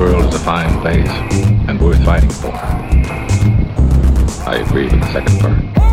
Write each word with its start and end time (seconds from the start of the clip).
world 0.00 0.24
is 0.24 0.34
a 0.34 0.38
fine 0.38 0.80
place 0.80 1.10
and 1.68 1.78
worth 1.78 2.02
fighting 2.06 2.30
for. 2.30 2.50
I 4.48 4.64
agree 4.66 4.84
with 4.84 4.98
the 4.98 5.12
second 5.12 5.40
part. 5.74 5.89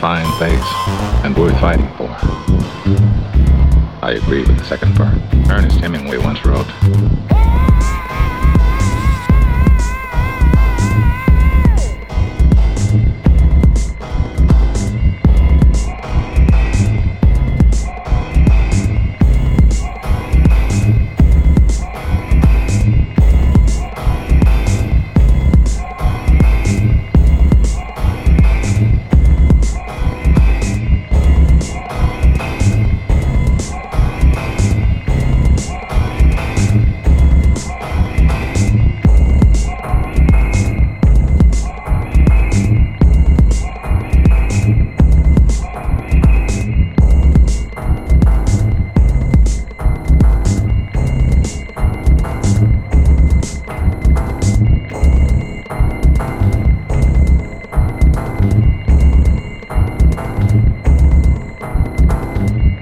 Fine 0.00 0.24
place 0.38 0.64
and 1.24 1.36
worth 1.36 1.60
fighting 1.60 1.86
for. 1.98 2.08
I 4.02 4.12
agree 4.22 4.40
with 4.44 4.56
the 4.56 4.64
second 4.64 4.96
part. 4.96 5.14
Ernest 5.50 5.78
Hemingway 5.78 6.16
once 6.16 6.42
wrote, 6.46 6.66